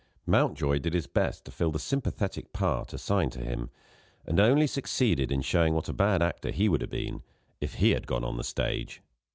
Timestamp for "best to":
1.05-1.51